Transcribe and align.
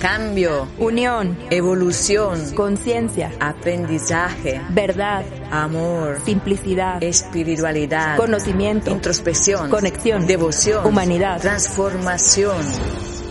cambio, 0.00 0.68
unión, 0.78 1.36
evolución, 1.50 2.54
conciencia, 2.54 3.32
aprendizaje, 3.40 4.60
verdad, 4.70 5.24
amor, 5.50 6.18
simplicidad, 6.24 7.02
espiritualidad, 7.02 8.16
conocimiento, 8.16 8.90
introspección, 8.90 9.70
conexión, 9.70 10.26
devoción, 10.26 10.86
humanidad, 10.86 11.40
transformación. 11.40 12.56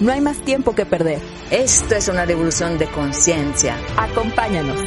No 0.02 0.12
hay 0.12 0.22
más 0.22 0.38
tiempo 0.38 0.76
que 0.76 0.86
perder. 0.86 1.20
Esto 1.52 1.96
es 1.96 2.08
una 2.10 2.26
revolución 2.26 2.78
de 2.78 2.88
conciencia. 2.88 3.78
Acompáñanos. 3.98 4.82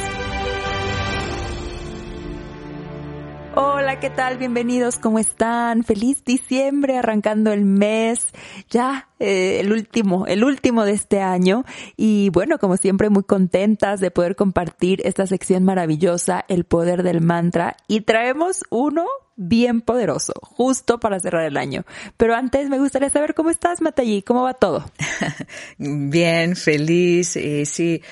Hola, 3.61 3.99
¿qué 3.99 4.09
tal? 4.09 4.37
Bienvenidos, 4.37 4.95
¿cómo 4.95 5.19
están? 5.19 5.83
Feliz 5.83 6.23
diciembre, 6.23 6.97
arrancando 6.97 7.51
el 7.51 7.65
mes, 7.65 8.27
ya 8.69 9.09
eh, 9.19 9.59
el 9.59 9.73
último, 9.73 10.25
el 10.27 10.45
último 10.45 10.85
de 10.85 10.93
este 10.93 11.19
año. 11.19 11.65
Y 11.97 12.29
bueno, 12.29 12.57
como 12.57 12.77
siempre, 12.77 13.09
muy 13.09 13.23
contentas 13.23 13.99
de 13.99 14.11
poder 14.11 14.37
compartir 14.37 15.01
esta 15.03 15.27
sección 15.27 15.65
maravillosa, 15.65 16.45
el 16.47 16.63
poder 16.63 17.03
del 17.03 17.19
mantra. 17.19 17.75
Y 17.89 17.99
traemos 17.99 18.63
uno 18.69 19.05
bien 19.35 19.81
poderoso, 19.81 20.31
justo 20.41 21.01
para 21.01 21.19
cerrar 21.19 21.43
el 21.43 21.57
año. 21.57 21.83
Pero 22.15 22.35
antes 22.35 22.69
me 22.69 22.79
gustaría 22.79 23.09
saber 23.09 23.33
cómo 23.33 23.49
estás, 23.49 23.81
Matallí, 23.81 24.21
cómo 24.21 24.43
va 24.43 24.53
todo. 24.53 24.89
Bien, 25.77 26.55
feliz. 26.55 27.35
Y 27.35 27.65
sí, 27.65 28.03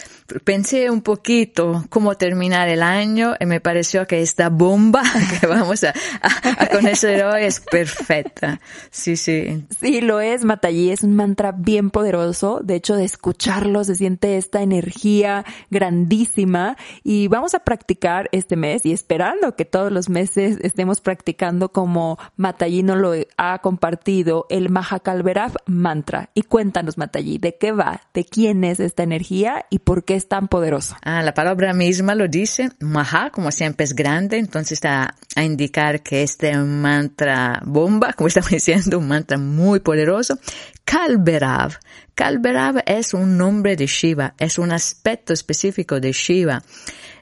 pensé 0.43 0.89
un 0.89 1.01
poquito 1.01 1.85
cómo 1.89 2.15
terminar 2.15 2.67
el 2.69 2.83
año 2.83 3.35
y 3.39 3.45
me 3.45 3.61
pareció 3.61 4.05
que 4.07 4.21
esta 4.21 4.49
bomba 4.49 5.01
que 5.39 5.47
vamos 5.47 5.83
a, 5.83 5.93
a, 6.21 6.67
conocer 6.67 7.23
hoy 7.23 7.43
es 7.43 7.59
perfecta. 7.59 8.59
Sí, 8.91 9.15
sí. 9.15 9.65
Sí, 9.79 10.01
lo 10.01 10.19
es, 10.19 10.43
Matallí. 10.43 10.91
Es 10.91 11.03
un 11.03 11.15
mantra 11.15 11.51
bien 11.51 11.89
poderoso. 11.89 12.59
De 12.63 12.75
hecho, 12.75 12.95
de 12.95 13.05
escucharlo 13.05 13.83
se 13.83 13.95
siente 13.95 14.37
esta 14.37 14.61
energía 14.61 15.45
grandísima 15.69 16.77
y 17.03 17.27
vamos 17.27 17.53
a 17.55 17.59
practicar 17.59 18.29
este 18.31 18.55
mes 18.55 18.85
y 18.85 18.91
esperando 18.91 19.55
que 19.55 19.65
todos 19.65 19.91
los 19.91 20.09
meses 20.09 20.57
estemos 20.61 21.01
practicando 21.01 21.71
como 21.71 22.17
Matallí 22.35 22.83
nos 22.83 22.97
lo 22.97 23.13
ha 23.37 23.59
compartido, 23.59 24.45
el 24.49 24.69
Mahakalverav 24.69 25.53
mantra. 25.65 26.29
Y 26.33 26.43
cuéntanos, 26.43 26.97
Matallí, 26.97 27.37
¿de 27.37 27.55
qué 27.55 27.71
va? 27.71 28.01
¿De 28.13 28.25
quién 28.25 28.63
es 28.63 28.79
esta 28.79 29.03
energía 29.03 29.65
y 29.69 29.79
por 29.79 30.03
qué 30.03 30.16
es 30.17 30.27
tan 30.27 30.47
poderoso? 30.47 30.95
Ah, 31.01 31.21
la 31.21 31.33
palabra 31.33 31.73
misma 31.73 32.15
lo 32.15 32.27
dice. 32.27 32.71
Maha, 32.79 33.29
como 33.31 33.51
siempre, 33.51 33.83
es 33.83 33.95
grande, 33.95 34.37
entonces 34.37 34.73
está 34.73 35.15
a 35.35 35.43
indicar 35.43 36.01
que 36.01 36.23
este 36.23 36.57
mantra 36.57 37.61
bomba, 37.65 38.13
como 38.13 38.27
estamos 38.27 38.49
diciendo, 38.51 38.99
un 38.99 39.07
mantra 39.07 39.37
muy 39.37 39.79
poderoso. 39.79 40.37
Kalberav. 40.83 41.77
Kalberav 42.15 42.83
es 42.85 43.13
un 43.13 43.37
nombre 43.37 43.75
de 43.75 43.85
Shiva, 43.85 44.33
es 44.39 44.57
un 44.57 44.71
aspecto 44.71 45.33
específico 45.33 45.99
de 45.99 46.11
Shiva 46.11 46.63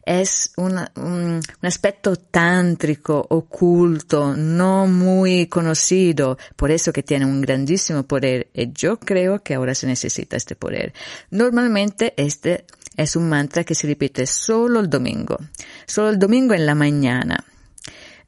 es 0.05 0.53
un, 0.57 0.79
un, 0.95 1.41
aspecto 1.61 2.15
tántrico, 2.15 3.25
oculto, 3.29 4.35
no 4.35 4.87
muy 4.87 5.47
conocido, 5.47 6.37
por 6.55 6.71
eso 6.71 6.93
que 6.93 7.03
tiene 7.03 7.25
un 7.25 7.41
grandísimo 7.41 8.03
poder. 8.03 8.47
Y 8.53 8.71
yo 8.71 8.99
creo 8.99 9.41
que 9.41 9.55
ahora 9.55 9.73
se 9.73 9.87
necesita 9.87 10.37
este 10.37 10.55
poder. 10.55 10.93
Normalmente 11.31 12.13
este 12.17 12.65
es 12.95 13.15
un 13.15 13.27
mantra 13.27 13.63
que 13.63 13.75
se 13.75 13.87
repite 13.87 14.27
solo 14.27 14.79
el 14.79 14.89
domingo, 14.89 15.37
solo 15.85 16.09
el 16.09 16.19
domingo 16.19 16.53
en 16.53 16.65
la 16.65 16.75
mañana, 16.75 17.43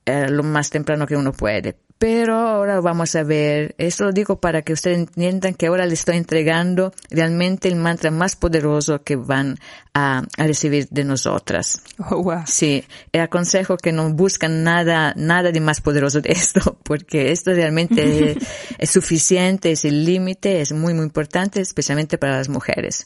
eh, 0.06 0.30
lo 0.30 0.44
más 0.44 0.70
temprano 0.70 1.06
que 1.06 1.16
uno 1.16 1.32
puede 1.32 1.76
pero 2.00 2.36
ahora 2.36 2.80
vamos 2.80 3.16
a 3.16 3.24
ver, 3.24 3.74
esto 3.80 4.06
lo 4.06 4.12
digo 4.12 4.40
para 4.40 4.62
que 4.62 4.74
ustedes 4.74 5.00
entiendan 5.00 5.56
que 5.56 5.66
ahora 5.66 5.86
les 5.86 6.00
estoy 6.00 6.18
entregando 6.18 6.94
realmente 7.10 7.68
el 7.68 7.76
mantra 7.76 8.12
más 8.12 8.36
poderoso 8.36 9.04
que 9.04 9.16
van 9.16 9.58
a, 9.96 10.22
a 10.38 10.48
recibir 10.48 10.88
de 10.90 11.04
nosotras. 11.04 11.82
Oh, 12.10 12.22
wow. 12.22 12.44
Sí, 12.46 12.84
y 13.12 13.18
aconsejo 13.18 13.78
que 13.78 13.92
no 13.92 14.14
buscan 14.14 14.64
nada, 14.64 15.14
nada 15.16 15.52
de 15.52 15.60
más 15.60 15.82
poderoso 15.82 16.22
de 16.22 16.34
esto, 16.34 16.78
porque 16.84 17.32
esto 17.32 17.52
realmente 17.52 18.32
es, 18.32 18.38
es, 18.78 18.92
suficiente, 18.92 19.72
es 19.72 19.84
el 19.84 20.06
límite, 20.06 20.62
es 20.62 20.74
muy, 20.74 20.94
muy 20.94 21.04
importante, 21.04 21.62
especialmente 21.62 22.20
para 22.20 22.38
las 22.38 22.48
mujeres. 22.48 23.06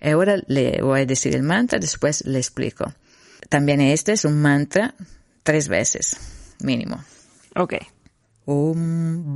Ahora 0.00 0.36
le 0.46 0.80
voy 0.80 1.00
a 1.00 1.06
decir 1.06 1.34
el 1.34 1.42
mantra, 1.42 1.80
después 1.80 2.24
le 2.24 2.38
explico. 2.38 2.92
También 3.48 3.80
este 3.80 4.12
es 4.12 4.24
un 4.24 4.40
mantra 4.40 4.94
tres 5.42 5.66
veces, 5.66 6.16
mínimo. 6.60 7.02
Okay. 7.56 7.80
ॐ 8.50 8.84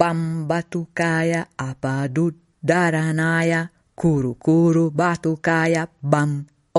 बं 0.01 0.21
बतुकाय 0.49 1.33
अपदुद्धरणाय 1.61 3.53
कुरु 3.97 4.33
कुरु 4.45 4.89
बातुकाय 4.91 5.75
बं 6.13 6.31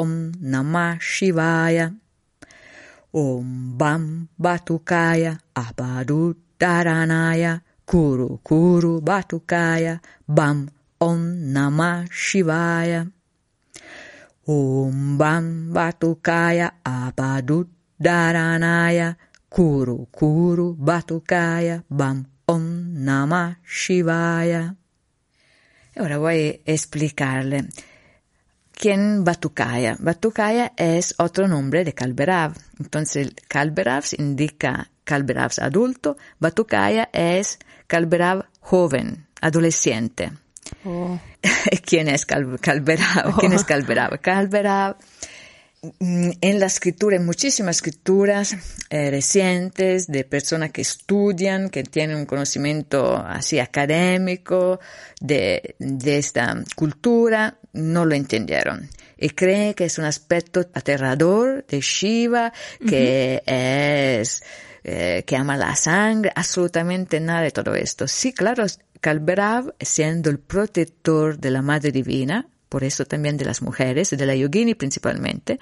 ॐ 0.01 0.09
नमः 0.53 0.97
शिवाय। 1.01 1.77
ॐ 3.15 3.43
बं 3.81 4.03
बतुकाय 4.41 5.25
अपदुद्धरणाय 5.63 7.43
कुरु 7.87 8.27
कुरु 8.49 8.99
बातुकाय 9.09 9.85
आपादुदनायरु 10.37 10.65
ॐ 11.09 11.19
नमः 11.57 12.05
शिवाय। 12.23 12.93
ॐ 14.49 15.17
बं 15.19 15.45
वातुकाय 15.73 16.61
आपादुदारानाय 16.95 18.99
Kuru 19.53 20.07
Kuru 20.09 20.73
Batukaya 20.73 21.83
Bam 21.87 22.25
Om 22.47 23.05
Namah 23.05 23.59
Shivaya. 23.61 24.75
Ahora 25.95 26.17
voy 26.17 26.59
a 26.65 26.71
explicarle. 26.71 27.69
¿Quién 28.73 29.23
Batukaya? 29.23 29.95
Batukaya 29.99 30.73
es 30.75 31.13
otro 31.19 31.47
nombre 31.47 31.85
de 31.85 31.93
Kalberav. 31.93 32.55
Entonces, 32.79 33.29
Kalberav 33.47 34.05
indica 34.17 34.89
Kalberav 35.03 35.51
adulto, 35.61 36.17
Batukaya 36.39 37.09
es 37.13 37.59
Kalberav 37.85 38.47
joven, 38.59 39.27
adolescente. 39.39 40.31
Oh. 40.83 41.19
¿Quién 41.85 42.07
es 42.07 42.25
Kalberav? 42.25 43.37
¿Quién 43.37 43.53
es 43.53 43.63
Kalberav? 43.71 44.19
Kalberav 44.19 44.97
en 45.99 46.59
la 46.59 46.65
escritura, 46.67 47.17
en 47.17 47.25
muchísimas 47.25 47.77
escrituras 47.77 48.55
eh, 48.89 49.11
recientes 49.11 50.07
de 50.07 50.23
personas 50.23 50.71
que 50.71 50.81
estudian, 50.81 51.69
que 51.69 51.83
tienen 51.83 52.17
un 52.17 52.25
conocimiento 52.25 53.17
así 53.17 53.59
académico 53.59 54.79
de, 55.19 55.75
de 55.79 56.17
esta 56.17 56.55
cultura, 56.75 57.57
no 57.73 58.05
lo 58.05 58.15
entendieron. 58.15 58.89
Y 59.17 59.29
creen 59.31 59.73
que 59.73 59.85
es 59.85 59.97
un 59.97 60.05
aspecto 60.05 60.61
aterrador 60.73 61.65
de 61.67 61.81
Shiva, 61.81 62.53
que 62.87 63.41
es, 63.45 64.43
eh, 64.83 65.23
que 65.25 65.35
ama 65.35 65.57
la 65.57 65.75
sangre, 65.75 66.31
absolutamente 66.35 67.19
nada 67.19 67.41
de 67.41 67.51
todo 67.51 67.75
esto. 67.75 68.07
Sí, 68.07 68.33
claro, 68.33 68.65
Kalberav, 69.01 69.75
siendo 69.79 70.29
el 70.29 70.39
protector 70.39 71.37
de 71.37 71.51
la 71.51 71.61
Madre 71.61 71.91
Divina, 71.91 72.47
por 72.73 72.83
eso 72.83 73.05
también 73.05 73.37
de 73.37 73.45
las 73.45 73.61
mujeres, 73.61 74.09
de 74.09 74.25
la 74.25 74.33
yogini 74.33 74.73
principalmente, 74.73 75.59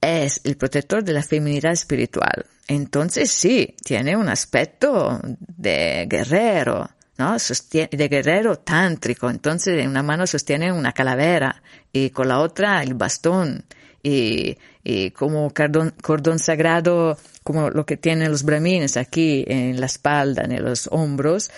es 0.00 0.40
el 0.42 0.56
protector 0.56 1.04
de 1.04 1.12
la 1.12 1.22
feminidad 1.22 1.72
espiritual. 1.72 2.46
Entonces 2.66 3.30
sí, 3.30 3.76
tiene 3.84 4.16
un 4.16 4.30
aspecto 4.30 5.20
de 5.38 6.06
guerrero, 6.08 6.88
¿no? 7.18 7.38
Sostiene, 7.38 7.90
de 7.92 8.08
guerrero 8.08 8.56
tántrico. 8.56 9.28
Entonces 9.28 9.78
en 9.78 9.90
una 9.90 10.02
mano 10.02 10.26
sostiene 10.26 10.72
una 10.72 10.92
calavera 10.92 11.62
y 11.92 12.08
con 12.08 12.28
la 12.28 12.38
otra 12.38 12.82
el 12.82 12.94
bastón 12.94 13.66
y, 14.02 14.56
y 14.82 15.10
como 15.10 15.52
cordón, 15.52 15.92
cordón, 16.00 16.38
sagrado, 16.38 17.18
como 17.44 17.68
lo 17.68 17.84
que 17.84 17.98
tienen 17.98 18.30
los 18.30 18.44
brahmines 18.44 18.96
aquí 18.96 19.44
en 19.46 19.78
la 19.78 19.84
espalda, 19.84 20.44
en 20.44 20.64
los 20.64 20.88
hombros, 20.90 21.50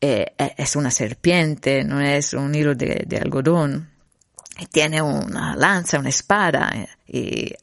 eh, 0.00 0.32
es 0.56 0.76
una 0.76 0.90
serpiente, 0.90 1.84
no 1.84 2.00
es 2.00 2.32
un 2.34 2.54
hilo 2.54 2.74
de, 2.74 3.18
algodón. 3.20 3.88
Tiene 4.70 5.00
una 5.00 5.56
lanza, 5.56 5.98
una 5.98 6.10
espada, 6.10 6.70
eh, 6.74 6.88
y 7.06 7.54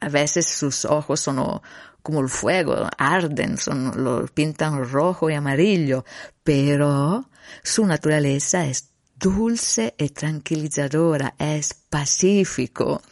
a 0.00 0.08
veces 0.08 0.46
sus 0.46 0.84
ojos 0.84 1.20
son 1.20 1.60
como 2.02 2.20
el 2.20 2.28
fuego, 2.28 2.88
arden, 2.96 3.58
son, 3.58 3.92
lo 4.02 4.26
pintan 4.26 4.88
rojo 4.88 5.28
y 5.28 5.34
amarillo, 5.34 6.04
pero 6.42 7.28
su 7.62 7.84
naturaleza 7.84 8.64
es 8.64 8.90
dulce 9.18 9.94
y 9.98 10.10
tranquilizadora, 10.10 11.34
es 11.38 11.74
pacífico. 11.74 13.02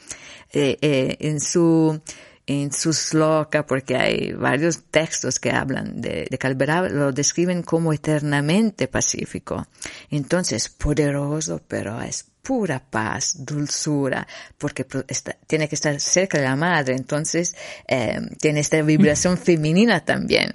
Eh, 0.56 0.78
eh, 0.80 1.16
en 1.18 1.40
su 1.40 2.00
en 2.46 2.72
su 2.72 2.92
sloka, 2.92 3.66
porque 3.66 3.96
hay 3.96 4.32
varios 4.32 4.84
textos 4.90 5.40
que 5.40 5.50
hablan 5.50 6.00
de, 6.00 6.26
de 6.30 6.38
Calverá, 6.38 6.88
lo 6.88 7.12
describen 7.12 7.62
como 7.62 7.92
eternamente 7.92 8.86
pacífico. 8.86 9.66
Entonces, 10.10 10.68
poderoso, 10.68 11.62
pero 11.66 12.00
es 12.02 12.26
pura 12.42 12.78
paz, 12.78 13.36
dulzura, 13.38 14.26
porque 14.58 14.86
está, 15.08 15.32
tiene 15.46 15.68
que 15.68 15.74
estar 15.74 15.98
cerca 15.98 16.38
de 16.38 16.44
la 16.44 16.56
madre, 16.56 16.94
entonces 16.94 17.56
eh, 17.88 18.20
tiene 18.38 18.60
esta 18.60 18.82
vibración 18.82 19.38
femenina 19.38 20.04
también. 20.04 20.52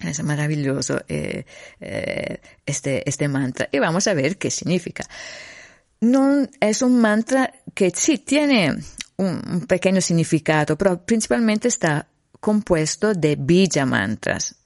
Es 0.00 0.22
maravilloso 0.22 1.02
eh, 1.08 1.44
eh, 1.80 2.40
este, 2.66 3.08
este 3.08 3.26
mantra. 3.26 3.68
Y 3.72 3.78
vamos 3.78 4.06
a 4.06 4.14
ver 4.14 4.36
qué 4.38 4.50
significa. 4.50 5.04
no 6.00 6.46
es 6.60 6.82
un 6.82 7.00
mantra 7.00 7.52
que 7.74 7.90
sí 7.90 8.18
tiene 8.18 8.76
un, 9.16 9.66
pequeño 9.66 10.00
significado, 10.00 10.76
pero 10.76 11.04
principalmente 11.04 11.68
está 11.68 12.06
compuesto 12.40 13.14
de 13.14 13.36
bija 13.36 13.86
mantras. 13.86 14.56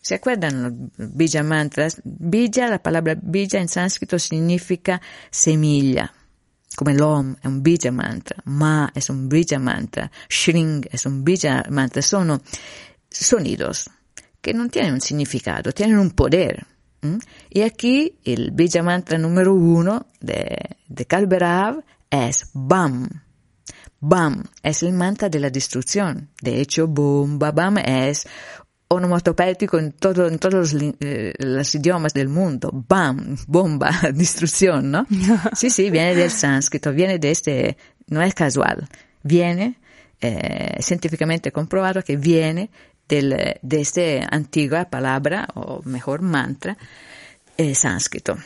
¿Se 0.00 0.14
acuerdan 0.14 0.90
bija 0.96 1.42
mantras? 1.42 2.00
Bija, 2.04 2.68
la 2.68 2.82
palabra 2.82 3.16
bija 3.20 3.58
en 3.58 3.68
sánscrito 3.68 4.18
significa 4.18 5.00
semilla. 5.30 6.12
Como 6.76 6.90
el 6.90 7.02
om 7.02 7.34
es 7.40 7.44
un 7.44 7.62
bija 7.62 7.90
mantra, 7.90 8.36
ma 8.44 8.90
es 8.94 9.10
un 9.10 9.28
bija 9.28 9.58
mantra, 9.58 10.10
shring 10.28 10.86
es 10.92 11.06
un 11.06 11.24
bija 11.24 11.64
mantra. 11.70 12.00
Son 12.02 12.40
sonidos 13.10 13.90
que 14.40 14.54
no 14.54 14.68
tienen 14.68 14.94
un 14.94 15.00
significado, 15.00 15.72
tienen 15.72 15.98
un 15.98 16.12
poder. 16.12 16.66
Y 17.50 17.62
aquí 17.62 18.18
el 18.24 18.52
bija 18.52 18.82
mantra 18.82 19.18
número 19.18 19.54
uno 19.54 20.06
de 20.20 21.04
Kalberav 21.06 21.84
es 22.10 22.50
BAM. 22.52 23.08
BAM 24.00 24.44
es 24.62 24.82
el 24.82 24.92
mantra 24.92 25.28
de 25.28 25.40
la 25.40 25.50
destrucción. 25.50 26.28
De 26.40 26.60
hecho, 26.60 26.86
bomba, 26.86 27.50
BAM 27.52 27.78
es 27.78 28.26
onomatopético 28.88 29.78
en, 29.78 29.92
todo, 29.92 30.28
en 30.28 30.38
todos 30.38 30.72
los, 30.72 30.94
eh, 31.00 31.34
los, 31.38 31.74
idiomas 31.74 32.14
del 32.14 32.28
mundo. 32.28 32.70
BAM, 32.72 33.36
bomba, 33.46 33.90
destrucción, 34.14 34.90
¿no? 34.90 35.06
Sí, 35.54 35.70
sí, 35.70 35.90
viene 35.90 36.14
del 36.14 36.30
sánscrito, 36.30 36.92
viene 36.92 37.18
de 37.18 37.30
este, 37.30 37.76
no 38.06 38.22
es 38.22 38.34
casual, 38.34 38.88
viene 39.22 39.78
eh, 40.20 40.78
científicamente 40.80 41.52
comprobado 41.52 42.02
que 42.02 42.16
viene 42.16 42.70
del, 43.08 43.58
de 43.60 43.80
esta 43.80 44.00
antigua 44.30 44.86
palabra, 44.86 45.48
o 45.54 45.82
mejor 45.84 46.22
mantra, 46.22 46.76
eh, 47.56 47.74
sánscrito. 47.74 48.36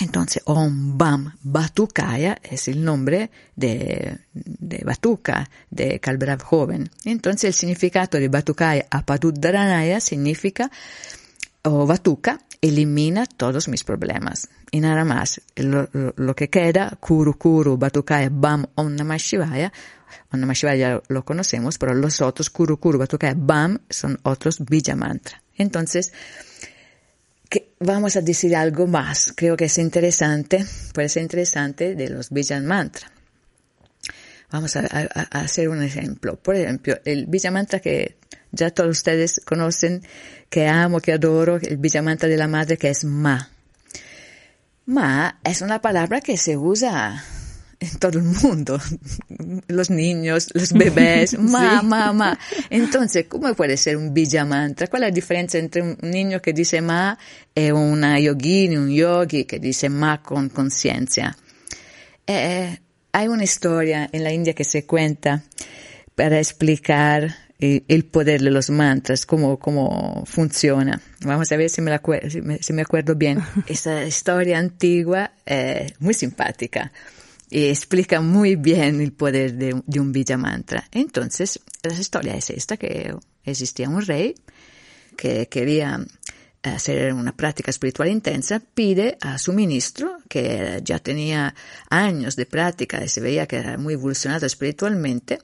Entonces, 0.00 0.42
Om 0.46 0.96
Bam 0.96 1.34
Batukaya 1.42 2.38
es 2.42 2.68
el 2.68 2.82
nombre 2.82 3.30
de, 3.54 4.18
de 4.32 4.82
Batuka, 4.84 5.50
de 5.70 6.00
Kalbrav 6.00 6.42
joven. 6.42 6.88
Entonces, 7.04 7.44
el 7.44 7.54
significado 7.54 8.18
de 8.18 8.28
Batukaya 8.28 8.86
Apaduddaranaya 8.90 10.00
significa, 10.00 10.70
o 11.62 11.86
Batuka, 11.86 12.40
elimina 12.62 13.26
todos 13.26 13.68
mis 13.68 13.84
problemas. 13.84 14.48
Y 14.70 14.80
nada 14.80 15.04
más, 15.04 15.42
lo, 15.56 16.34
que 16.34 16.48
queda, 16.48 16.96
Kuru 16.98 17.36
Kuru, 17.36 17.76
Batukaya, 17.76 18.30
Bam, 18.32 18.66
Om 18.74 18.94
Namah 18.94 19.18
Shivaya, 19.18 19.72
Om 20.30 20.40
lo 21.08 21.24
conocemos, 21.24 21.76
pero 21.76 21.94
los 21.94 22.22
otros, 22.22 22.48
Kuru 22.48 22.78
Kuru, 22.78 22.98
Batukaya, 22.98 23.34
Bam, 23.36 23.78
son 23.90 24.18
otros 24.22 24.60
Bija 24.60 24.96
Mantra. 24.96 25.42
Entonces, 25.56 26.12
vamos 27.80 28.16
a 28.16 28.20
decir 28.20 28.54
algo 28.56 28.86
más. 28.86 29.32
Creo 29.36 29.56
que 29.56 29.66
es 29.66 29.78
interesante, 29.78 30.64
puede 30.94 31.08
ser 31.08 31.22
interesante 31.22 31.94
de 31.94 32.08
los 32.08 32.30
Vijan 32.30 32.66
Mantra. 32.66 33.10
Vamos 34.50 34.76
a, 34.76 34.80
hacer 35.30 35.68
un 35.68 35.82
ejemplo. 35.82 36.36
Por 36.36 36.56
ejemplo, 36.56 36.96
el 37.04 37.26
Vijan 37.26 37.54
Mantra 37.54 37.80
que 37.80 38.16
ya 38.50 38.70
todos 38.70 38.90
ustedes 38.90 39.40
conocen, 39.44 40.02
que 40.50 40.68
amo, 40.68 41.00
que 41.00 41.12
adoro, 41.12 41.56
el 41.56 41.78
Vijan 41.78 42.04
Mantra 42.04 42.28
de 42.28 42.36
la 42.36 42.48
madre 42.48 42.76
que 42.76 42.90
es 42.90 43.04
Ma. 43.04 43.50
Ma 44.84 45.40
es 45.44 45.62
una 45.62 45.80
palabra 45.80 46.20
que 46.20 46.36
se 46.36 46.56
usa 46.56 47.24
todo 47.98 48.18
el 48.18 48.24
mundo, 48.24 48.80
los 49.68 49.90
niños, 49.90 50.48
los 50.54 50.72
bebés, 50.72 51.38
mamá, 51.38 51.82
mamá. 51.82 52.38
Entonces, 52.70 53.26
¿cómo 53.28 53.52
puede 53.54 53.76
ser 53.76 53.96
un 53.96 54.14
mantra? 54.48 54.86
¿Cuál 54.86 55.04
es 55.04 55.08
la 55.08 55.14
diferencia 55.14 55.58
entre 55.58 55.82
un 55.82 55.96
niño 56.02 56.40
que 56.40 56.52
dice 56.52 56.80
ma 56.80 57.18
y 57.54 57.70
una 57.70 58.18
yogini, 58.18 58.76
un 58.76 58.90
yogi 58.90 59.44
que 59.44 59.58
dice 59.58 59.88
ma 59.88 60.22
con 60.22 60.48
conciencia? 60.48 61.36
Eh, 62.26 62.78
hay 63.12 63.28
una 63.28 63.44
historia 63.44 64.08
en 64.12 64.24
la 64.24 64.32
India 64.32 64.54
que 64.54 64.64
se 64.64 64.86
cuenta 64.86 65.42
para 66.14 66.38
explicar 66.38 67.34
el 67.58 68.04
poder 68.06 68.42
de 68.42 68.50
los 68.50 68.70
mantras, 68.70 69.24
cómo, 69.24 69.58
cómo 69.58 70.24
funciona. 70.26 71.00
Vamos 71.24 71.52
a 71.52 71.56
ver 71.56 71.70
si 71.70 71.80
me, 71.80 71.92
la, 71.92 72.02
si 72.60 72.72
me, 72.72 72.82
acuerdo 72.82 73.14
bien. 73.14 73.40
Esta 73.68 74.04
historia 74.04 74.58
antigua, 74.58 75.32
eh, 75.46 75.92
muy 76.00 76.14
simpática 76.14 76.90
y 77.52 77.68
explica 77.68 78.22
muy 78.22 78.56
bien 78.56 79.02
el 79.02 79.12
poder 79.12 79.54
de, 79.54 80.00
un 80.00 80.12
Villa 80.12 80.38
Mantra. 80.38 80.88
Entonces, 80.90 81.60
la 81.82 81.92
historia 81.92 82.34
es 82.34 82.48
esta, 82.48 82.78
que 82.78 83.14
existía 83.44 83.90
un 83.90 84.00
rey 84.00 84.34
que 85.18 85.48
quería 85.48 86.02
hacer 86.62 87.12
una 87.12 87.36
práctica 87.36 87.70
espiritual 87.70 88.08
intensa, 88.08 88.60
pide 88.60 89.18
a 89.20 89.36
su 89.36 89.52
ministro, 89.52 90.16
que 90.30 90.80
ya 90.82 90.98
tenía 91.00 91.54
años 91.90 92.36
de 92.36 92.46
práctica 92.46 93.04
y 93.04 93.08
se 93.08 93.20
veía 93.20 93.46
que 93.46 93.56
era 93.56 93.76
muy 93.76 93.94
evolucionado 93.94 94.46
espiritualmente, 94.46 95.38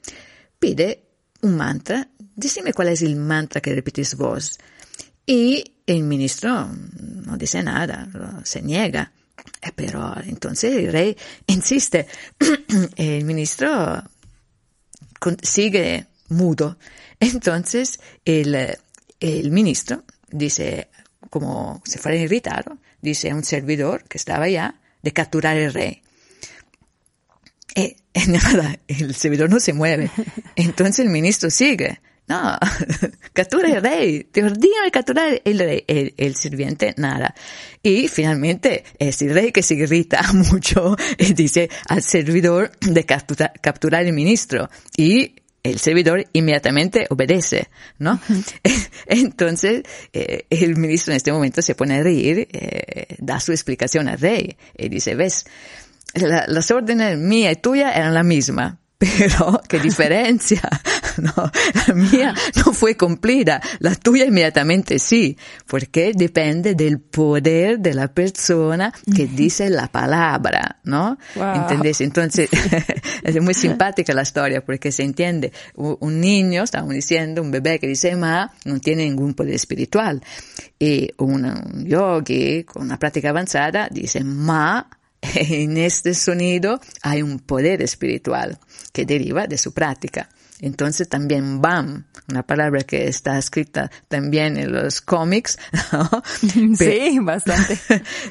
pide 0.57 1.03
un 1.41 1.57
mantra, 1.57 2.09
decime 2.35 2.73
cuál 2.73 2.87
es 2.87 3.03
el 3.03 3.17
mantra 3.17 3.61
que 3.61 3.75
repetís 3.75 4.15
vos. 4.15 4.57
Y 5.27 5.75
el 5.85 6.03
ministro 6.05 6.69
no 7.03 7.37
dice 7.37 7.61
nada, 7.61 8.09
se 8.43 8.63
niega. 8.63 9.11
Eh, 9.61 9.71
pero 9.75 10.15
entonces 10.25 10.75
el 10.75 10.91
rey 10.91 11.17
insiste, 11.47 12.07
el 12.95 13.25
ministro 13.25 14.03
sigue 15.41 16.07
mudo. 16.29 16.77
Entonces 17.19 17.99
el, 18.25 18.77
el 19.19 19.51
ministro 19.51 20.03
dice, 20.29 20.89
como 21.29 21.81
se 21.85 21.99
fuera 21.99 22.17
irritado, 22.17 22.77
dice 23.01 23.29
a 23.29 23.35
un 23.35 23.43
servidor 23.43 24.03
que 24.05 24.17
estaba 24.17 24.45
allá 24.45 24.75
de 25.01 25.13
capturar 25.13 25.57
el 25.57 25.73
rey. 25.73 26.01
Y, 27.75 27.95
nada, 28.27 28.79
el 28.87 29.15
servidor 29.15 29.49
no 29.49 29.59
se 29.59 29.73
mueve. 29.73 30.09
Entonces 30.55 30.99
el 30.99 31.09
ministro 31.09 31.49
sigue. 31.49 32.01
No, 32.29 32.59
captura 33.33 33.69
el 33.69 33.81
rey, 33.81 34.23
te 34.25 34.43
ordeno 34.43 34.83
de 34.83 34.91
capturar 34.91 35.41
el 35.43 35.57
rey. 35.57 35.83
El, 35.87 36.35
sirviente, 36.35 36.93
nada. 36.95 37.33
Y 37.81 38.07
finalmente 38.07 38.83
es 38.99 39.23
el 39.23 39.33
rey 39.33 39.51
que 39.51 39.63
se 39.63 39.73
irrita 39.73 40.21
mucho 40.33 40.95
y 41.17 41.33
dice 41.33 41.71
al 41.87 42.03
servidor 42.03 42.71
de 42.81 43.03
captura, 43.03 43.51
capturar 43.59 44.05
el 44.05 44.13
ministro. 44.13 44.69
Y 44.95 45.37
el 45.63 45.79
servidor 45.79 46.23
inmediatamente 46.31 47.07
obedece, 47.09 47.69
¿no? 47.97 48.21
Entonces, 49.07 49.81
eh, 50.13 50.45
el 50.51 50.75
ministro 50.77 51.13
en 51.13 51.17
este 51.17 51.31
momento 51.31 51.63
se 51.63 51.73
pone 51.73 51.95
a 51.95 52.03
reír, 52.03 52.47
eh, 52.51 53.15
da 53.17 53.39
su 53.39 53.53
explicación 53.53 54.07
al 54.07 54.19
rey 54.19 54.55
y 54.77 54.87
dice, 54.87 55.15
ves, 55.15 55.47
las 56.13 56.69
órdenes 56.69 57.17
mía 57.17 57.51
y 57.51 57.55
tuya 57.55 57.91
eran 57.91 58.13
la 58.13 58.23
misma, 58.23 58.79
pero 58.99 59.61
qué 59.67 59.79
diferencia, 59.79 60.61
no, 61.17 61.33
la 61.87 61.93
mía 61.93 62.35
no 62.57 62.73
fue 62.73 62.97
cumplida, 62.97 63.61
la 63.79 63.95
tuya 63.95 64.25
inmediatamente 64.25 64.99
sí, 64.99 65.37
porque 65.65 66.11
depende 66.13 66.75
del 66.75 66.99
poder 66.99 67.79
de 67.79 67.93
la 67.93 68.09
persona 68.09 68.93
que 69.15 69.25
dice 69.25 69.69
la 69.69 69.87
palabra, 69.87 70.79
¿no? 70.83 71.17
¿Entendés? 71.33 72.01
Entonces, 72.01 72.49
es 73.23 73.41
muy 73.41 73.53
simpática 73.53 74.13
la 74.13 74.23
historia 74.23 74.63
porque 74.65 74.91
se 74.91 75.03
entiende, 75.03 75.53
un 75.75 76.19
niño, 76.19 76.63
estamos 76.63 76.93
diciendo, 76.93 77.41
un 77.41 77.51
bebé 77.51 77.79
que 77.79 77.87
dice 77.87 78.17
ma, 78.17 78.51
no 78.65 78.79
tiene 78.79 79.05
ningún 79.05 79.33
poder 79.33 79.55
espiritual, 79.55 80.21
y 80.77 81.09
un 81.17 81.85
yogi 81.85 82.65
con 82.65 82.83
una 82.83 82.99
práctica 82.99 83.29
avanzada 83.29 83.87
dice 83.89 84.25
ma, 84.25 84.89
en 85.35 85.77
este 85.77 86.13
sonido 86.13 86.79
hay 87.01 87.21
un 87.21 87.39
poder 87.39 87.81
espiritual 87.81 88.59
que 88.91 89.05
deriva 89.05 89.47
de 89.47 89.57
su 89.57 89.73
práctica. 89.73 90.29
Entonces 90.61 91.07
también 91.07 91.61
BAM, 91.61 92.05
una 92.27 92.43
palabra 92.43 92.81
que 92.81 93.07
está 93.07 93.37
escrita 93.37 93.89
también 94.09 94.57
en 94.57 94.73
los 94.73 94.99
cómics, 95.01 95.57
Sí, 96.77 97.17
bastante. 97.21 97.79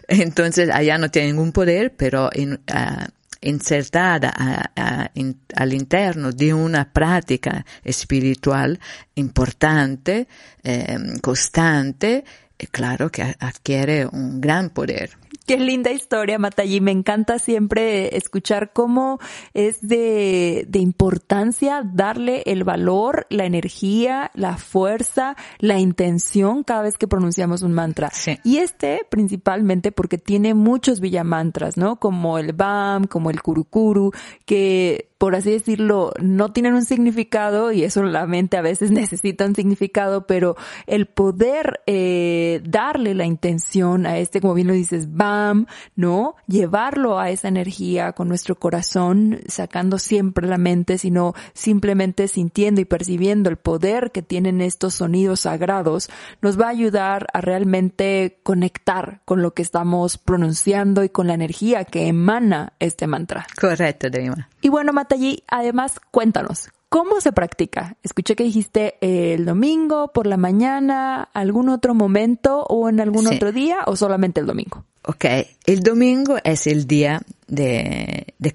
Entonces 0.09 0.69
allá 0.71 0.99
no 0.99 1.11
tiene 1.11 1.29
ningún 1.29 1.53
poder, 1.53 1.95
pero 1.97 2.29
ah, 2.69 3.09
insertada 3.41 4.31
al 4.75 5.73
interno 5.73 6.33
de 6.33 6.53
una 6.53 6.93
práctica 6.93 7.65
espiritual 7.83 8.79
importante, 9.15 10.29
eh, 10.63 10.99
constante, 11.23 12.25
eh, 12.59 12.67
claro 12.67 13.11
que 13.11 13.23
adquiere 13.23 14.07
un 14.07 14.41
gran 14.41 14.71
poder. 14.71 15.17
Qué 15.49 15.57
linda 15.57 15.91
historia, 15.91 16.39
Matallí. 16.39 16.83
Me 16.83 16.91
encanta 16.91 17.39
siempre 17.39 18.19
escuchar 18.19 18.75
cómo 18.75 19.19
es 19.55 19.81
de, 19.81 20.67
de 20.69 20.79
importancia 20.79 21.83
darle 21.83 22.43
el 22.45 22.65
valor, 22.65 23.27
la 23.31 23.47
energía, 23.47 24.31
la 24.35 24.59
fuerza, 24.59 25.37
la 25.59 25.79
intención 25.79 26.65
cada 26.65 26.83
vez 26.83 26.99
que 26.99 27.09
pronunciamos 27.09 27.63
un 27.63 27.73
mantra. 27.73 28.11
Y 28.45 28.59
este 28.59 29.07
principalmente 29.09 29.91
porque 29.91 30.19
tiene 30.19 30.53
muchos 30.53 31.01
villamantras, 31.01 31.79
¿no? 31.79 31.97
Como 31.97 32.37
el 32.37 32.53
BAM, 32.53 33.07
como 33.07 33.31
el 33.31 33.41
Kurukuru, 33.41 34.13
que 34.45 35.08
por 35.19 35.35
así 35.35 35.51
decirlo, 35.51 36.13
no 36.21 36.53
tienen 36.53 36.75
un 36.75 36.85
significado 36.85 37.73
y 37.73 37.83
eso 37.83 38.05
la 38.05 38.27
mente 38.27 38.57
a 38.57 38.63
veces 38.63 38.91
necesita 38.93 39.45
un 39.45 39.55
significado, 39.55 40.27
pero 40.27 40.57
el 40.87 41.07
poder 41.07 41.81
eh, 41.87 42.63
darle 42.65 43.15
la 43.15 43.27
intención 43.27 44.07
a 44.07 44.19
este, 44.19 44.41
como 44.41 44.55
bien 44.55 44.69
lo 44.69 44.75
dices, 44.75 45.15
BAM, 45.15 45.67
¿no? 45.97 46.37
Llevarlo 46.47 47.19
a 47.19 47.31
esa 47.31 47.49
energía 47.49 48.13
con 48.13 48.29
nuestro 48.29 48.55
corazón, 48.55 49.41
sacando 49.49 49.99
siempre 49.99 50.47
la 50.47 50.59
mente, 50.59 50.99
sino 50.99 51.35
simplemente 51.53 52.29
sintiendo 52.29 52.81
y 52.81 52.85
percibiendo 52.85 53.51
el 53.51 53.57
poder 53.57 54.13
que 54.13 54.23
tienen 54.23 54.61
estos 54.61 54.95
sonidos 54.95 55.41
sagrados, 55.41 56.09
nos 56.41 56.61
va 56.61 56.67
a 56.67 56.71
ayudar 56.71 57.27
a 57.33 57.41
realmente 57.41 58.39
conectar 58.45 59.21
con 59.25 59.43
lo 59.43 59.53
que 59.53 59.63
estamos 59.63 60.17
pronunciando 60.17 61.03
y 61.03 61.09
con 61.09 61.27
la 61.27 61.35
energía 61.35 61.85
que 61.85 62.07
emana 62.07 62.73
este 62.79 63.09
mantra. 63.09 63.47
Correcto, 63.61 64.09
Dima. 64.11 64.49
Y 64.61 64.69
bueno, 64.69 64.93
Matallí, 65.09 65.43
además, 65.49 66.01
cuéntanos, 66.11 66.69
¿cómo 66.91 67.23
se 67.23 67.33
practica? 67.33 67.97
Escuché 68.03 68.37
que 68.37 68.45
dijiste 68.45 68.99
el 69.01 69.47
domingo, 69.47 70.09
por 70.13 70.27
la 70.27 70.37
mañana, 70.37 71.31
algún 71.33 71.71
otro 71.71 71.95
momento 71.95 72.65
o 72.65 72.91
en 72.91 73.01
algún 73.01 73.27
otro 73.27 73.51
día 73.51 73.79
o 73.87 73.97
solamente 73.97 74.41
el 74.41 74.47
domingo. 74.47 74.85
Ok, 75.07 75.25
el 75.65 75.81
domingo 75.81 76.37
es 76.45 76.67
el 76.67 76.87
día 76.87 77.23
de, 77.47 78.35
de 78.39 78.53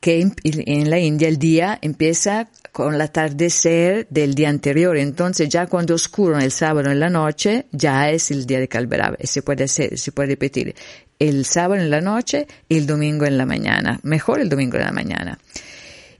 que 0.00 0.20
en, 0.20 0.90
la 0.90 0.98
India 0.98 1.28
el 1.28 1.38
día 1.38 1.78
empieza 1.82 2.48
con 2.72 2.94
el 2.94 3.00
atardecer 3.00 4.06
del 4.10 4.34
día 4.34 4.48
anterior. 4.48 4.96
Entonces 4.96 5.48
ya 5.48 5.66
cuando 5.66 5.94
oscuro 5.94 6.38
el 6.38 6.52
sábado 6.52 6.90
en 6.90 7.00
la 7.00 7.10
noche, 7.10 7.66
ya 7.72 8.10
es 8.10 8.30
el 8.30 8.46
día 8.46 8.60
de 8.60 8.68
Kalberav. 8.68 9.16
Y 9.20 9.26
se 9.26 9.42
puede 9.42 9.64
hacer, 9.64 9.98
se 9.98 10.12
puede 10.12 10.30
repetir 10.30 10.74
el 11.18 11.44
sábado 11.44 11.82
en 11.82 11.90
la 11.90 12.00
noche 12.00 12.46
y 12.68 12.76
el 12.76 12.86
domingo 12.86 13.24
en 13.24 13.38
la 13.38 13.46
mañana. 13.46 13.98
Mejor 14.04 14.40
el 14.40 14.48
domingo 14.48 14.76
en 14.76 14.84
la 14.84 14.92
mañana. 14.92 15.38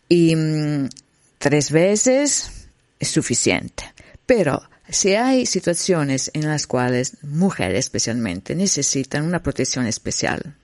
Y 0.08 0.35
mm, 0.35 0.88
tres 1.38 1.70
veces 1.70 2.50
es 2.99 3.08
suficiente. 3.08 3.85
Pero 4.26 4.61
si 4.88 5.14
hay 5.14 5.47
situaciones 5.47 6.30
en 6.35 6.49
las 6.49 6.66
cuales 6.66 7.18
mujeres 7.23 7.78
especialmente 7.80 8.56
necesitan 8.56 9.25
una 9.25 9.42
protección 9.42 9.87
especial, 9.87 10.56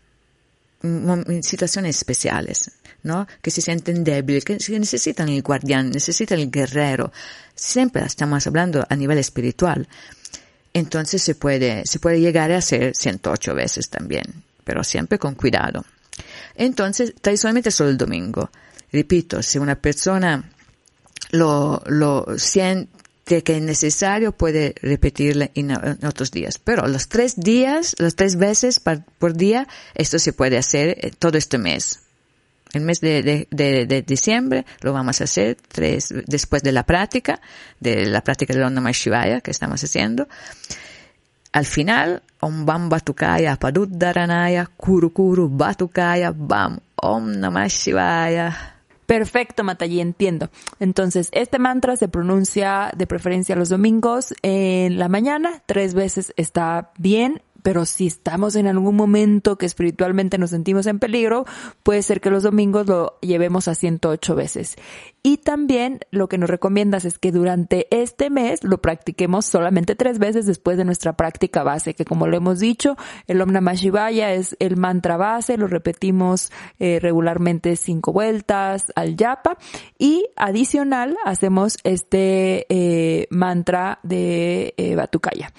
situaciones 1.42 1.96
especiales, 1.96 2.70
¿no? 3.02 3.26
Que 3.40 3.50
se 3.50 3.60
sienten 3.60 4.04
débiles, 4.04 4.44
que 4.44 4.58
necesitan 4.78 5.28
el 5.28 5.42
guardián, 5.42 5.90
necesitan 5.90 6.38
el 6.38 6.50
guerrero. 6.50 7.12
Siempre 7.54 8.04
estamos 8.04 8.46
hablando 8.46 8.86
a 8.88 8.96
nivel 8.96 9.18
espiritual 9.18 9.88
entonces 10.74 11.22
se 11.22 11.36
puede, 11.36 11.86
se 11.86 12.00
puede 12.00 12.20
llegar 12.20 12.50
a 12.50 12.58
hacer 12.58 12.94
108 12.96 13.54
veces 13.54 13.88
también, 13.88 14.24
pero 14.64 14.82
siempre 14.82 15.20
con 15.20 15.36
cuidado. 15.36 15.84
Entonces, 16.56 17.14
tradicionalmente 17.20 17.70
solo 17.70 17.90
el 17.90 17.96
domingo. 17.96 18.50
Repito, 18.92 19.40
si 19.40 19.58
una 19.58 19.76
persona 19.76 20.50
lo, 21.30 21.80
lo 21.86 22.26
siente 22.36 23.03
que 23.24 23.56
es 23.56 23.62
necesario, 23.62 24.32
puede 24.32 24.74
repetirlo 24.82 25.46
en, 25.54 25.72
otros 26.04 26.30
días. 26.30 26.58
Pero 26.58 26.86
los 26.86 27.08
tres 27.08 27.36
días, 27.36 27.94
las 27.98 28.14
tres 28.14 28.36
veces 28.36 28.80
por 29.18 29.34
día, 29.34 29.66
esto 29.94 30.18
se 30.18 30.32
puede 30.32 30.58
hacer 30.58 30.98
eh, 31.00 31.10
todo 31.18 31.38
este 31.38 31.58
mes. 31.58 32.00
El 32.74 32.82
mes 32.82 33.00
de, 33.00 33.46
de, 33.50 33.86
de, 33.86 34.02
diciembre 34.02 34.66
lo 34.80 34.92
vamos 34.92 35.20
a 35.20 35.24
hacer 35.24 35.56
tres, 35.68 36.12
después 36.26 36.62
de 36.62 36.72
la 36.72 36.82
práctica, 36.82 37.40
de 37.78 38.04
la 38.06 38.20
práctica 38.20 38.52
de 38.52 38.68
Namah 38.68 38.90
Shivaya 38.90 39.40
que 39.40 39.52
estamos 39.52 39.82
haciendo. 39.82 40.28
Al 41.52 41.66
final, 41.66 42.20
Om 42.40 42.66
Bam 42.66 42.88
Batukaya 42.88 43.56
Paduddaranaya 43.56 44.68
Kuru 44.76 45.12
Kuru 45.12 45.48
Batukaya 45.48 46.32
Bam 46.34 46.80
Om 46.96 47.38
Namah 47.38 47.68
Shivaya. 47.68 48.73
Perfecto, 49.06 49.64
Matallí, 49.64 50.00
entiendo. 50.00 50.50
Entonces, 50.80 51.28
este 51.32 51.58
mantra 51.58 51.96
se 51.96 52.08
pronuncia 52.08 52.90
de 52.96 53.06
preferencia 53.06 53.56
los 53.56 53.68
domingos 53.68 54.34
en 54.42 54.98
la 54.98 55.08
mañana, 55.08 55.62
tres 55.66 55.94
veces 55.94 56.32
está 56.36 56.92
bien 56.98 57.42
pero 57.64 57.86
si 57.86 58.06
estamos 58.06 58.56
en 58.56 58.66
algún 58.66 58.94
momento 58.94 59.56
que 59.56 59.64
espiritualmente 59.64 60.36
nos 60.36 60.50
sentimos 60.50 60.84
en 60.84 60.98
peligro, 60.98 61.46
puede 61.82 62.02
ser 62.02 62.20
que 62.20 62.28
los 62.28 62.42
domingos 62.42 62.86
lo 62.86 63.18
llevemos 63.22 63.68
a 63.68 63.74
108 63.74 64.34
veces. 64.34 64.76
Y 65.22 65.38
también 65.38 66.00
lo 66.10 66.28
que 66.28 66.36
nos 66.36 66.50
recomiendas 66.50 67.06
es 67.06 67.18
que 67.18 67.32
durante 67.32 67.86
este 67.90 68.28
mes 68.28 68.62
lo 68.62 68.82
practiquemos 68.82 69.46
solamente 69.46 69.94
tres 69.94 70.18
veces 70.18 70.44
después 70.44 70.76
de 70.76 70.84
nuestra 70.84 71.14
práctica 71.14 71.62
base, 71.62 71.94
que 71.94 72.04
como 72.04 72.26
lo 72.26 72.36
hemos 72.36 72.58
dicho, 72.58 72.98
el 73.28 73.40
Om 73.40 73.52
Namah 73.52 73.72
Shivaya 73.72 74.34
es 74.34 74.54
el 74.58 74.76
mantra 74.76 75.16
base, 75.16 75.56
lo 75.56 75.66
repetimos 75.66 76.52
eh, 76.78 76.98
regularmente 77.00 77.76
cinco 77.76 78.12
vueltas 78.12 78.92
al 78.94 79.16
yapa 79.16 79.56
y 79.98 80.26
adicional 80.36 81.16
hacemos 81.24 81.78
este 81.82 82.66
eh, 82.68 83.26
mantra 83.30 84.00
de 84.02 84.74
eh, 84.76 84.94
Batukaya. 84.96 85.50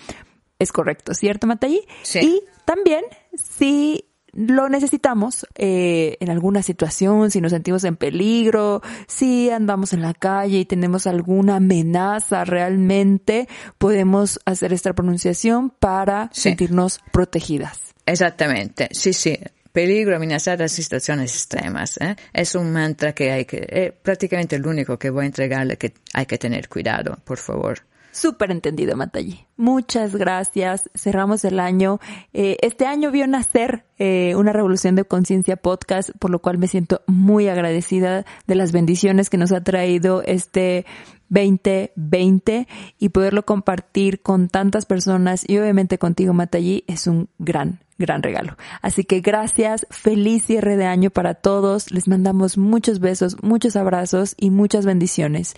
Es 0.66 0.72
correcto, 0.72 1.14
¿cierto, 1.14 1.46
Matallí? 1.46 1.82
Sí. 2.02 2.20
Y 2.22 2.44
también, 2.66 3.06
si 3.36 4.06
lo 4.34 4.68
necesitamos 4.68 5.46
eh, 5.54 6.18
en 6.20 6.32
alguna 6.32 6.64
situación, 6.64 7.30
si 7.30 7.40
nos 7.40 7.52
sentimos 7.52 7.84
en 7.84 7.98
peligro, 7.98 8.82
si 9.06 9.52
andamos 9.52 9.94
en 9.94 10.02
la 10.02 10.16
calle 10.16 10.58
y 10.58 10.66
tenemos 10.66 11.06
alguna 11.06 11.58
amenaza 11.58 12.46
realmente, 12.46 13.48
podemos 13.78 14.40
hacer 14.46 14.74
esta 14.74 14.94
pronunciación 14.94 15.70
para 15.70 16.32
sentirnos 16.34 17.00
protegidas. 17.12 17.94
Exactamente, 18.08 18.90
sí, 18.92 19.14
sí. 19.14 19.38
Peligro, 19.72 20.16
amenazadas, 20.16 20.72
situaciones 20.72 21.32
extremas. 21.32 21.98
¿eh? 22.02 22.16
Es 22.34 22.56
un 22.56 22.74
mantra 22.74 23.14
que 23.14 23.32
hay 23.32 23.46
que, 23.46 23.68
eh, 23.70 23.92
prácticamente 24.02 24.56
el 24.56 24.66
único 24.66 24.98
que 24.98 25.12
voy 25.12 25.26
a 25.26 25.28
entregarle 25.28 25.78
que 25.78 25.94
hay 26.14 26.26
que 26.26 26.40
tener 26.40 26.68
cuidado, 26.70 27.20
por 27.24 27.38
favor. 27.38 27.84
Súper 28.16 28.50
entendido, 28.50 28.96
Matallí. 28.96 29.46
Muchas 29.58 30.16
gracias. 30.16 30.90
Cerramos 30.96 31.44
el 31.44 31.60
año. 31.60 32.00
Eh, 32.32 32.56
este 32.62 32.86
año 32.86 33.12
vio 33.12 33.28
nacer 33.28 33.84
eh, 33.98 34.36
una 34.38 34.54
revolución 34.54 34.96
de 34.96 35.04
conciencia 35.04 35.58
podcast, 35.58 36.12
por 36.18 36.32
lo 36.32 36.40
cual 36.40 36.58
me 36.58 36.70
siento 36.70 37.02
muy 37.08 37.50
agradecida 37.50 38.26
de 38.48 38.56
las 38.56 38.72
bendiciones 38.72 39.30
que 39.30 39.38
nos 39.38 39.52
ha 39.52 39.66
traído 39.66 40.22
este 40.22 40.86
2020 41.28 42.68
y 43.00 43.10
poderlo 43.10 43.46
compartir 43.46 44.22
con 44.22 44.48
tantas 44.48 44.86
personas 44.86 45.44
y 45.46 45.58
obviamente 45.58 45.98
contigo, 45.98 46.34
Matallí, 46.34 46.86
es 46.88 47.08
un 47.08 47.28
gran, 47.38 47.80
gran 47.98 48.24
regalo. 48.24 48.56
Así 48.82 49.04
que 49.04 49.20
gracias, 49.20 49.88
feliz 49.90 50.46
cierre 50.46 50.78
de 50.78 50.86
año 50.86 51.10
para 51.10 51.34
todos. 51.34 51.92
Les 51.92 52.08
mandamos 52.08 52.58
muchos 52.58 53.00
besos, 53.00 53.36
muchos 53.44 53.76
abrazos 53.76 54.36
y 54.38 54.52
muchas 54.52 54.86
bendiciones. 54.86 55.56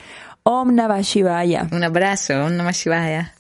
Om 0.48 0.72
Namah 0.72 1.04
Shivaya. 1.04 1.68
Un 1.74 1.84
abrazo, 1.84 2.46
Om 2.46 2.56
Namah 2.56 2.72
Shivaya. 2.72 3.37